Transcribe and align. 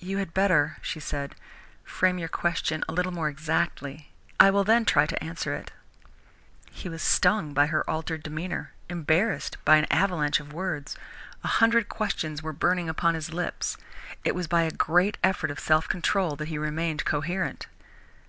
"You 0.00 0.18
had 0.18 0.34
better," 0.34 0.78
she 0.82 0.98
said, 0.98 1.36
"frame 1.84 2.18
your 2.18 2.26
question 2.28 2.82
a 2.88 2.92
little 2.92 3.12
more 3.12 3.28
exactly. 3.28 4.10
I 4.40 4.50
will 4.50 4.64
then 4.64 4.84
try 4.84 5.06
to 5.06 5.22
answer 5.22 5.54
it." 5.54 5.70
He 6.72 6.88
was 6.88 7.02
stung 7.04 7.52
by 7.54 7.66
her 7.66 7.88
altered 7.88 8.24
demeanour, 8.24 8.72
embarrassed 8.90 9.58
by 9.64 9.76
an 9.76 9.86
avalanche 9.92 10.40
of 10.40 10.52
words. 10.52 10.96
A 11.44 11.62
hundred 11.62 11.88
questions 11.88 12.42
were 12.42 12.52
burning 12.52 12.88
upon 12.88 13.14
his 13.14 13.32
lips. 13.32 13.76
It 14.24 14.34
was 14.34 14.48
by 14.48 14.62
a 14.64 14.72
great 14.72 15.18
effort 15.22 15.52
of 15.52 15.60
self 15.60 15.88
control 15.88 16.34
that 16.34 16.48
he 16.48 16.58
remained 16.58 17.04
coherent. 17.04 17.68